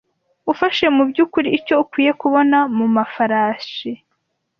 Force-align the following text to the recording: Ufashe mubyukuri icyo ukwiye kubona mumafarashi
Ufashe 0.51 0.85
mubyukuri 0.95 1.47
icyo 1.57 1.75
ukwiye 1.83 2.11
kubona 2.21 2.57
mumafarashi 2.77 3.91